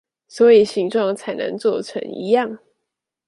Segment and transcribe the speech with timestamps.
[0.27, 2.57] 所以形狀才能做成一樣